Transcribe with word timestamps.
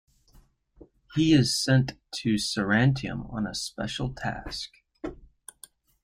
He 1.13 1.31
is 1.35 1.55
sent 1.55 1.93
to 2.21 2.33
Sarantium 2.33 3.31
on 3.31 3.45
a 3.45 3.53
special 3.53 4.11
task. 4.15 4.71